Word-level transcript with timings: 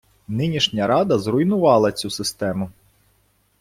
Нинішня 0.27 0.87
рада 0.87 1.19
зруйнувала 1.19 1.91
цю 1.91 2.09
систему. 2.09 2.71